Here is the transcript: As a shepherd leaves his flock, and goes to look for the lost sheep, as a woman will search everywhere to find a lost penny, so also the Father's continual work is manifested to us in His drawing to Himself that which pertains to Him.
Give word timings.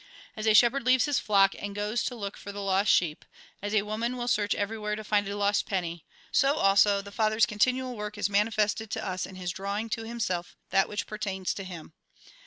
As 0.35 0.47
a 0.47 0.55
shepherd 0.55 0.83
leaves 0.83 1.05
his 1.05 1.19
flock, 1.19 1.53
and 1.59 1.75
goes 1.75 2.01
to 2.05 2.15
look 2.15 2.35
for 2.35 2.51
the 2.51 2.63
lost 2.63 2.91
sheep, 2.91 3.23
as 3.61 3.75
a 3.75 3.83
woman 3.83 4.17
will 4.17 4.27
search 4.27 4.55
everywhere 4.55 4.95
to 4.95 5.03
find 5.03 5.27
a 5.29 5.37
lost 5.37 5.67
penny, 5.67 6.05
so 6.31 6.55
also 6.55 7.03
the 7.03 7.11
Father's 7.11 7.45
continual 7.45 7.95
work 7.95 8.17
is 8.17 8.27
manifested 8.27 8.89
to 8.89 9.07
us 9.07 9.27
in 9.27 9.35
His 9.35 9.51
drawing 9.51 9.89
to 9.91 10.01
Himself 10.05 10.55
that 10.71 10.89
which 10.89 11.05
pertains 11.05 11.53
to 11.53 11.63
Him. 11.63 11.93